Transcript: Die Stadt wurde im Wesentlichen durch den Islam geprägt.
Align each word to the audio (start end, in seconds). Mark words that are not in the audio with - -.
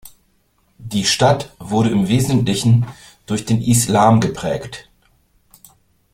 Die 0.79 1.05
Stadt 1.05 1.53
wurde 1.59 1.91
im 1.91 2.07
Wesentlichen 2.07 2.87
durch 3.27 3.45
den 3.45 3.61
Islam 3.61 4.19
geprägt. 4.19 4.89